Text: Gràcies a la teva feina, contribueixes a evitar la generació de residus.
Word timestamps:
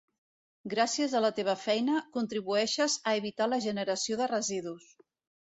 Gràcies 0.73 1.11
a 1.19 1.21
la 1.25 1.29
teva 1.39 1.53
feina, 1.63 1.99
contribueixes 2.15 2.97
a 3.13 3.15
evitar 3.21 3.49
la 3.53 3.61
generació 3.69 4.21
de 4.25 4.31
residus. 4.35 4.91